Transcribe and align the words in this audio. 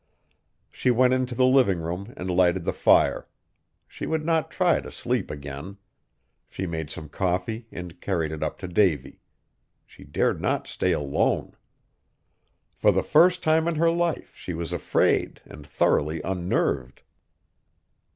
She 0.71 0.89
went 0.89 1.13
into 1.13 1.35
the 1.35 1.45
living 1.45 1.77
room 1.79 2.11
and 2.17 2.27
lighted 2.31 2.63
the 2.65 2.73
fire. 2.73 3.27
She 3.87 4.07
would 4.07 4.25
not 4.25 4.49
try 4.49 4.79
to 4.79 4.91
sleep 4.91 5.29
again. 5.29 5.77
She 6.49 6.65
made 6.65 6.89
some 6.89 7.07
coffee 7.07 7.67
and 7.71 8.01
carried 8.01 8.31
it 8.31 8.41
up 8.41 8.57
to 8.61 8.67
Davy; 8.67 9.19
she 9.85 10.03
dared 10.03 10.41
not 10.41 10.65
stay 10.67 10.91
alone. 10.91 11.53
For 12.73 12.91
the 12.91 13.03
first 13.03 13.43
time 13.43 13.67
in 13.67 13.75
her 13.75 13.91
life 13.91 14.33
she 14.35 14.55
was 14.55 14.73
afraid 14.73 15.39
and 15.45 15.67
thoroughly 15.67 16.19
unnerved. 16.23 17.03